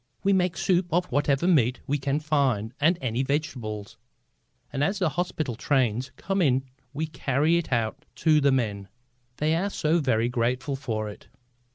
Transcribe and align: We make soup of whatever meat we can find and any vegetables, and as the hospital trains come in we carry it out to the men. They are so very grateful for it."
We 0.23 0.33
make 0.33 0.57
soup 0.57 0.87
of 0.91 1.05
whatever 1.11 1.45
meat 1.47 1.79
we 1.85 1.99
can 1.99 2.19
find 2.19 2.73
and 2.81 2.97
any 3.01 3.21
vegetables, 3.21 3.97
and 4.73 4.83
as 4.83 4.97
the 4.97 5.09
hospital 5.09 5.53
trains 5.53 6.11
come 6.17 6.41
in 6.41 6.63
we 6.91 7.05
carry 7.05 7.57
it 7.59 7.71
out 7.71 8.03
to 8.15 8.41
the 8.41 8.51
men. 8.51 8.87
They 9.37 9.55
are 9.55 9.69
so 9.69 9.99
very 9.99 10.27
grateful 10.27 10.75
for 10.75 11.07
it." 11.07 11.27